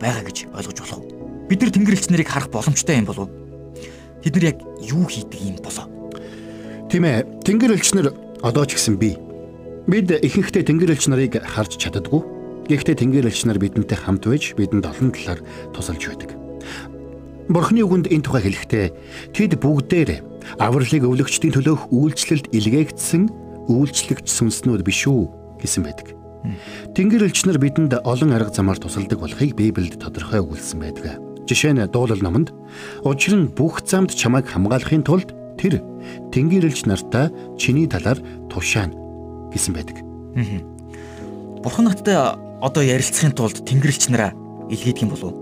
[0.00, 1.08] байгаа гэж ойлгож болох уу?
[1.52, 3.34] Бид нар тэнгэрлэгч нарыг харах боломжтой юм болов уу?
[4.24, 5.84] Тэд нар яг юу хийдэг юм болоо?
[6.88, 7.24] Тийм ээ.
[7.44, 9.20] Тэнгэрлэгч нар одоо ч гэсэн би.
[9.84, 12.22] Бид ихэнхдээ тэнгэрлэгч нарыг харж чаддаггүй.
[12.72, 15.40] Гэхдээ тэнгэрлэгч нар бидэнтэй хамт байж бидэнд олон талаар
[15.76, 16.39] тусалж байдаг.
[17.50, 18.86] Бурхны үгэнд энэ тухай хэлэхдээ
[19.34, 20.22] тэд бүгдээр
[20.62, 23.22] авралыг өвлөгчдийн төлөөх үйлчлэлд илгээгдсэн
[23.66, 26.14] үйлчлэгч сүнснүүд биш үү гэсэн байдаг.
[26.94, 31.18] Тэнгэр элч нар бидэнд олон арга замаар тусалдаг болохыг Библиэд тодорхой өгүүлсэн байдаг.
[31.50, 32.54] Жишээ нь дуулал номонд
[33.02, 35.82] учир нь бүх замд чамайг хамгаалахын тулд тэр
[36.30, 38.94] тэнгэр элч нартай чиний талаар тушаана
[39.50, 39.98] гэсэн байдаг.
[41.66, 42.14] Бурхан надтай
[42.62, 44.32] одоо ярилцахын тулд тэнгэр элч нараа
[44.70, 45.39] илгээдэг юм болов уу?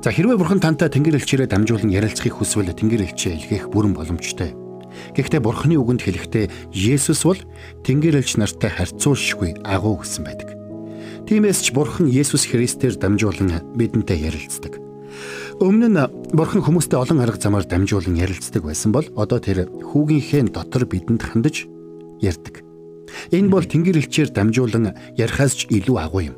[0.00, 4.56] За хэрвээ бурхан тантай тэнгэр элчээрээ дамжуулан ярилцахыг хүсвэл тэнгэр элчээ илгээх бүрэн боломжтой.
[5.12, 7.36] Гэхдээ бурханы үгэнд хэлэхдээ Есүс бол
[7.84, 10.56] тэнгэр элч нартай харьцуулшгүй агуу гэсэн байдаг.
[11.28, 14.80] Тиймээс ч бурхан Есүс Христээр дамжуулан бидэнтэй ярилцдаг.
[15.60, 16.00] Өмнө нь
[16.32, 21.68] бурхан хүмүүстэй олон арга замаар дамжуулан ярилцдаг байсан бол одоо тэр хүүгийнхээ дотор бидэнд хандаж
[22.24, 22.64] ярьдаг.
[23.36, 26.36] Энэ бол тэнгэр элчээр дамжуулан ярихаас ч илүү агуу юм.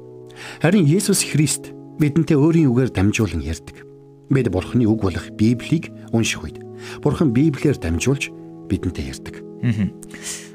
[0.58, 3.84] Харин Есүс Христ бидэнтэй өөрийн үгээр дамжуулан ярьдаг.
[4.32, 6.58] Бид Бурхны үг болох Библийг унших үед
[7.02, 8.32] Бурхан Библиэр дамжуулж
[8.68, 9.44] бидэнтэй ярьдаг.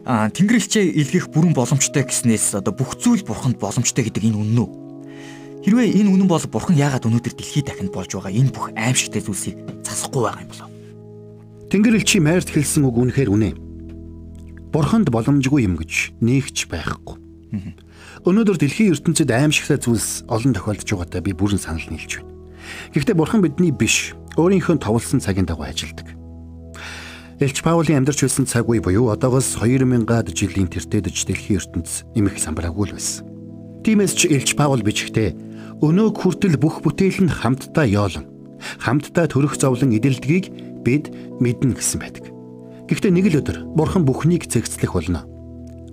[0.07, 4.69] Аа Тэнгэрлэгчээ илгээх бүрэн боломжтой гэснээс одоо бүх зүйл Бурханд боломжтой гэдэг энэ үнэн үү?
[5.67, 9.59] Хэрвээ энэ үнэн бол Бурхан яагаад өнөөдөр дэлхий дахинд болж байгаа энэ бүх аимшигтай зүйлсийг
[9.83, 10.71] засахгүй байгаа юм болов?
[11.67, 13.51] Тэнгэрлэгчийн майрт хэлсэн үг үнэхээр үнэ.
[14.71, 17.19] Бурханд боломжгүй юм гэж нэгч байхгүй.
[18.25, 22.33] Өнөөдөр дэлхийн ертөнцид аимшигтай зүйлс олон тохиолдож байгаатай би бүрэн санал нийлж байна.
[22.95, 26.17] Гэхдээ бурхан бидний биш, өөрийнхөө товлсон цагийн дагуу ажилладаг.
[27.37, 32.89] Элч Паулийн амьдарч байсан цаг үе буюу одоогоос 2000-аад жилийн тэртээдж дэлхийн ертөнц эмх самбраагүй
[32.89, 33.29] л байсан.
[33.85, 35.37] Тиймээс ч Элч Паул бичгтээ
[35.85, 38.25] өнөө хүртэл бүх бүтээл нь хамтдаа яолон
[38.81, 40.49] хамтдаа төрөх зовлон эдэлдгийг
[40.81, 42.25] бид мэднэ гэсэн байдаг.
[42.89, 45.29] Гэхдээ нэг л өдөр Бурхан бүхнийг зэгцлэх болно.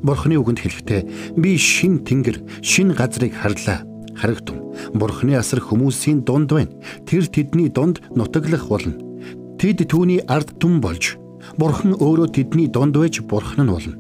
[0.04, 1.00] Бурханы үгэнд хэлэхдээ
[1.40, 3.88] би шин тэнгэр, шин газрыг харлаа.
[4.14, 4.60] Харагтун.
[4.92, 6.70] Бурханы асар хүмүүсийн дунд байна.
[7.08, 8.94] Тэр тэдний дунд нутаглах болно.
[9.56, 11.16] Тэд түүний ард түн болж
[11.56, 13.96] Бурхан өөрөө тэдний дунд байж Бурхан нь болно.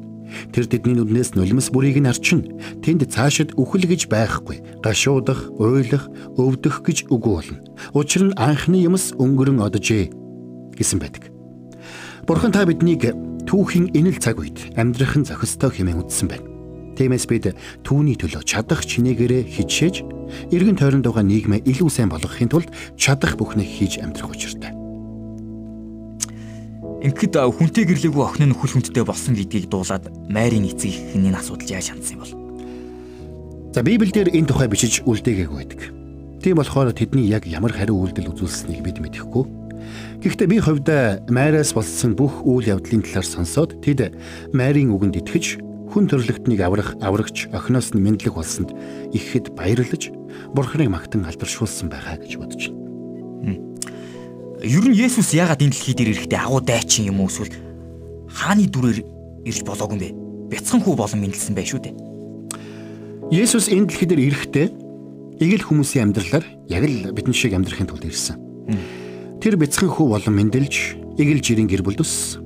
[0.52, 2.58] Тэр тэдний нүднээс нулимс бүрийг нь арчин.
[2.82, 4.82] Тэнд цаашид үхэл гэж байхгүй.
[4.82, 7.58] Гашуудах, уйлах, өвдөх гэж үгүй болно.
[7.94, 10.10] Учир нь анхны юмс өнгөрөн оджээ
[10.74, 11.30] гэсэн байдаг.
[12.26, 13.12] Бурхан та биднийг
[13.44, 16.48] түүхийн энэл цаг үед амьдрахын зохистой хэмээн үздсэн байна.
[16.94, 17.52] Тиймээс бид
[17.82, 20.06] түүний төлөө чадах чинээгээрээ хичээж
[20.54, 24.72] эргэн тойронд байгаа нийгмээ илүү сайн болгохын тулд чадах бүхнийг хийж амьдрах учиртай.
[27.04, 31.68] Ингээд хүнтэй гэрлээгүй охин нь хүл хүнтэй болсон гэдгийг дуулаад Майрын эцэг их энэ асуудал
[31.68, 32.32] яаж хандсан юм бол?
[33.76, 35.92] За Библиэлд энэ тухай бичиж үлдээгээгүй байдаг.
[36.40, 39.63] Тийм болохоор тэдний яг ямар хариу үйлдэл үзүүлсэнийг бид мэдэхгүй.
[40.24, 44.16] Гэхдээ би хувьдаа Майраас болсон бүх үйл явдлын талаар сонсоод тэд
[44.56, 45.60] Майрын үгэнд итгэж
[45.92, 48.72] хүн төрлөختнийг аврах аврагч охиноос нь мэдлэг болсонд
[49.12, 50.08] ихэд баярлаж
[50.56, 53.60] бурхныг магтан алдаршуулсан байгаа гэж бодож байна.
[54.64, 57.52] Ер нь Есүс яагаад энэ дэлхий дээр ирэхдээ агуу дайчин юм уу эсвэл
[58.32, 59.04] хааны дүрээр
[59.44, 60.56] ирж болоогүй юм бэ?
[60.56, 61.94] Бяцхан хүү болон мэдлсэн байх шүү дээ.
[63.28, 64.66] Есүс энэ дэлхий дээр ирэхдээ
[65.36, 68.40] эгэл хүмүүсийн амьдралаар яг л бидний шиг амьдрахын тулд ирсэн.
[69.44, 72.40] Тэр бяцхан хүү болон мэндэлж эгэл жирийн гэр бүл төссөн.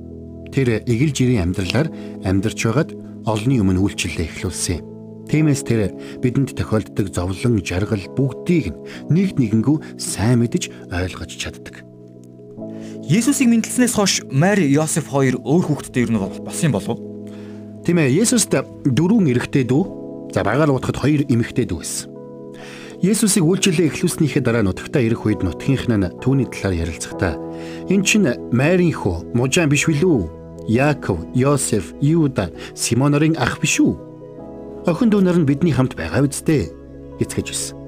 [0.51, 1.87] Тэр эгэл жирийн амьдралаар
[2.27, 2.91] амьдарч байгаад
[3.23, 4.83] олонний өмнө үйлчлэлээ эхлүүлсэн.
[5.31, 8.75] Тиймээс тэр бидэнд тохиолддог зовлон, жаргал бүгдийг
[9.07, 11.87] нэгд нэгэнгүү сайн мэдж ойлгож чаддаг.
[13.07, 17.23] Есүсийг мэдлснээс хойш Мари, Йосеф хоёр өөр хүүхэдтэй ер нь болсон юм болов уу?
[17.87, 22.18] Тийм ээ, Есүст дөрвөн эрэгтэй дүү, за багаар утгад хоёр эмэгтэй дүү байсан.
[22.99, 27.39] Есүсийг үйлчлэлээ эхлүүлснийхээ дараа нутагтаа ирэх үед нутгийнх нь түүний талаар ярилцахдаа
[27.87, 30.67] эн чинь Марийн хөө, мужаан биш билүү?
[30.67, 33.95] Яаков, Йосеф, Юда, Симон нарын ах биш үү?
[34.83, 36.75] Охин дүү нар нь бидний хамт байгаа үсттэй
[37.23, 37.79] гэцгэж байсан.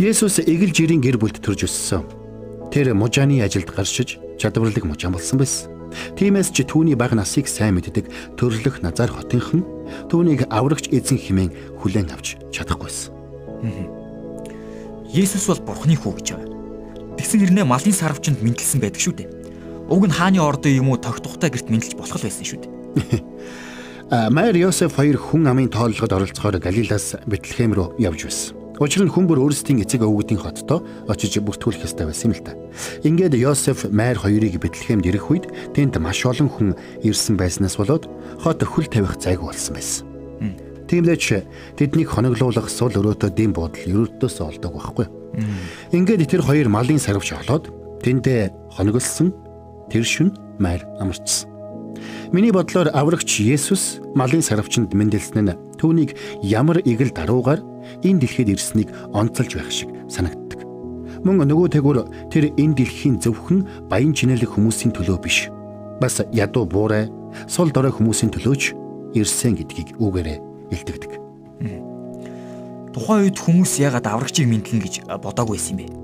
[0.00, 2.08] Есүс эгэл жирийн гэр бүлд төрж өссөн.
[2.72, 5.68] Тэр мужааны ажилд гаршиж чадварлаг мужаан болсон байсан.
[6.16, 8.08] Тиймээс ч түүний бага насыг сайн мэддэг
[8.40, 9.60] төрлөх Назар хотынхан
[10.08, 13.21] түүнийг аврагч эзэн химэн хүлээн авч чадахгүйсэн.
[15.12, 16.48] Есүс бол Бурхны хүү гэж байна.
[17.20, 19.28] Тэгсэн хэрнээ малын сарвчанд мэдлсэн байдаг шүү дээ.
[19.92, 23.20] Уг нь хааны ордын юм уу тогтохтой гэрт мэдлж болох байсан шүү дээ.
[24.34, 28.56] Мари Йосеф хоёр хүн амын тооллогод оролцохоор Галилаас Бэтлехэм рүү явж байсан.
[28.80, 32.56] Учир нь хүн бүр өөрсдийн эцэг өвгүүдийн хоттой очиж бүртгүүлэх ёстой байсан юм л та.
[33.06, 35.46] Ингээд Йосеф Майр хоёрыг Бэтлехемд ирэх үед
[35.76, 36.68] тэнд маш олон хүн
[37.04, 38.10] ирсэн байснаас болоод
[38.42, 40.11] хот хөл тавих зайгүй болсон байсан.
[40.92, 41.24] Тиймдээч
[41.80, 43.80] тэднийг хоноглуулах сул өрөөтөө дэм бодол
[44.12, 45.08] ерөөдөөс олдог байхгүй.
[45.96, 47.72] Ингээд тэр хоёр малын сарвч олоод
[48.04, 49.32] тэндээ хоноглосон
[49.88, 51.48] тэр шүн Майр амарчсан.
[52.28, 56.12] Миний бодлоор аврагч Есүс малын сарвчанд мэндэлсэн нь түүнийг
[56.44, 57.64] ямар игэл даруугаар
[58.04, 60.60] энэ дэлхийд ирснийг онцолж байх шиг санагддаг.
[61.24, 65.48] Мөн нөгөө тэгүр тэр энэ дэлхийн зөвхөн баян чинэлэг хүмүүсийн төлөө биш.
[66.04, 67.08] Бас ядуу буурай,
[67.48, 68.76] сул дорой хүмүүсийн төлөөч
[69.16, 71.12] ирсэн гэдгийг үгээрээ илтгэдэг.
[72.92, 75.96] Тухайн үед хүмүүс яагаад аврагчийг мэдлэн гэж бодоагүй байсан юм бэ?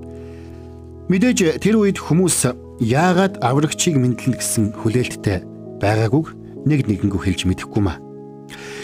[1.12, 2.48] Мэдээж тэр үед хүмүүс
[2.81, 5.44] яагаад аврагчийг мэдлэн гэсэн хүлээлттэй
[5.81, 6.28] байгаагүйг
[6.64, 8.00] нэг нэгэнгүү хэлж мэдэхгүй маа.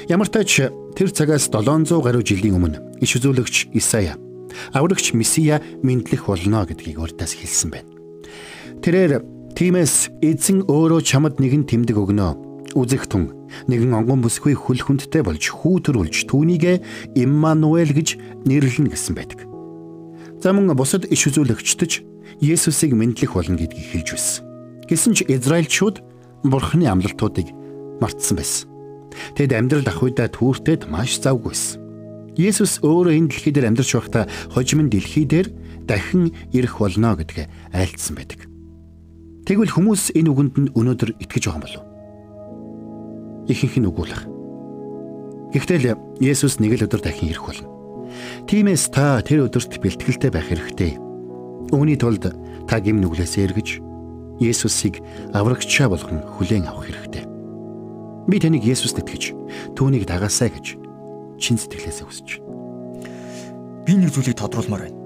[0.09, 0.51] Ямар ч тач
[0.97, 4.21] тэр цагаас 700 гаруй жилийн өмнө иш үзүүлэгч Исая
[4.73, 7.91] аврагч Месиа мэдлэх болно гэдгийг урдаас хэлсэн байна.
[8.83, 9.23] Тэрээр
[9.57, 12.37] тиймээс эзэн өөрөө чамд нэгэн тэмдэг өгнө.
[12.75, 13.33] Үзэх тун
[13.69, 18.09] нэгэн онгон бүсгүй хүл хүндтэй болж хүү төрүүлж түүнийгэ Иммануэль гэж
[18.47, 19.41] нэрлэнэ гэсэн байдаг.
[20.45, 21.93] За мөн бусад иш үзүүлэгчдэж
[22.43, 24.43] Есүсийг мэдлэх болно гэдгийг хэлж байсан.
[24.91, 26.03] Гэсэн ч Израильчууд
[26.45, 27.49] Бурхны амлалтуудыг
[28.03, 28.69] мартсан байсан.
[29.39, 31.81] Тэд амьдрал ах уйдаа түүртэд маш завгүйсэн.
[32.35, 35.49] Есүс өөрөө энэ дэлхий дээр амьдарч байхдаа хожим нь дэлхий дээр
[35.87, 38.51] дахин ирэх болно гэдгээ айлцсан байдаг.
[39.47, 41.94] Тэгвэл хүмүүс энэ үгэнд нь өнөөдөр итгэж байгаа юм болов?
[43.49, 44.23] Ихэнх нь үгүүлэх.
[45.55, 45.87] Гэхдээ л
[46.19, 47.69] Есүс нэг л өдөр дахин ирэх болно.
[48.49, 50.99] Тиймээс та тэр өдөрт бэлтгэлтэй байх хэрэгтэй.
[51.71, 52.33] Үүний тулд
[52.67, 53.69] та гим нүглээсээ эргэж
[54.43, 54.99] Есүсийг
[55.31, 57.25] аврагчаа болгон хүлээн авах хэрэгтэй.
[58.27, 59.37] Би таныг Есүст итгэж
[59.79, 60.81] түүнийг дагаасаа гэж
[61.39, 62.51] чин сэтгэлээсээ хүсэж байна.
[63.85, 64.99] Би нэг зүйлийг тодруулмаар байна.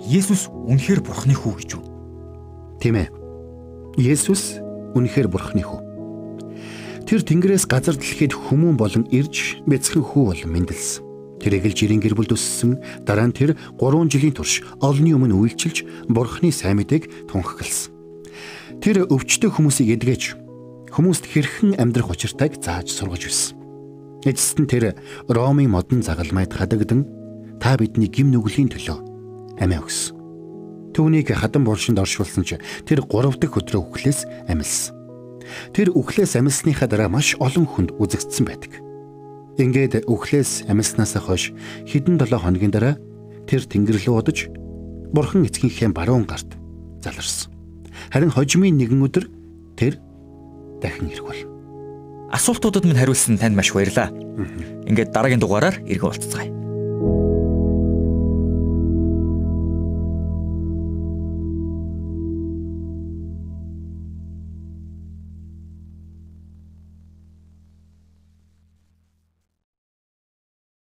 [0.00, 1.84] Есүс үнэхээр Бурхны хүү гэж үү?
[2.80, 3.08] Тийм ээ.
[4.00, 4.58] Есүс
[4.96, 5.83] үнэхээр Бурхны хүү.
[7.04, 11.04] Тэр Тэнгэрээс газар дэлхийд хүмүүн болон ирж бяцхан хүү болон мэндэлсэн.
[11.44, 12.80] Тэр эгэл жирийн гэр бүлд өссөн.
[13.04, 17.92] Дараа нь тэр 3 жилийн турш олонний өмнө үйлчилж Бурхны сайн мэдээг тунхагласан.
[18.80, 20.40] Тэр өвчтөе хүмүүсийг эдгэж
[20.96, 23.60] хүмүүст хэрхэн амьдрах учиртайг зааж сургаж байсан.
[24.24, 24.96] Эцэст нь тэр
[25.28, 27.04] Ромын модон загалмайд хадагдан
[27.60, 30.16] та бидний гим нүглийн төлөө амиа өгсөн.
[30.96, 32.56] Түүнийг хадан булшинд оршуулсан ч
[32.88, 35.03] тэр 3 дахь өдрөө үхлээс амилсан.
[35.72, 38.72] Тэр үхлээс амилсныхаа дараа маш олон хүнд үзэгдсэн байдаг.
[39.60, 41.54] Ингээд үхлээс амилснаас хойш
[41.86, 42.98] хэдэн 7 хоногийн дараа
[43.46, 44.38] тэр тэнгэр рүү удаж
[45.14, 46.58] бурхан эцгийнхээ баруун гарт
[47.04, 47.54] заларсан.
[48.10, 49.30] Харин хожимын нэгэн өдөр
[49.78, 50.02] тэр
[50.82, 51.40] дахин ирэх бол.
[52.34, 54.10] Асуултуудад минь хариулсан танд маш баярлалаа.
[54.90, 56.63] Ингээд дараагийн дугаараар иргэн уулзцгаая.